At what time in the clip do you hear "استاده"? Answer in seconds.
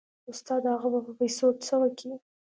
0.31-0.69